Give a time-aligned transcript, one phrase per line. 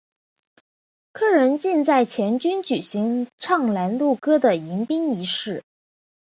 [1.11, 5.61] 客人进寨前均举行唱拦路歌的迎宾仪式。